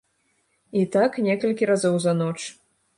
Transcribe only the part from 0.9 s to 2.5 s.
так некалькі разоў за ноч.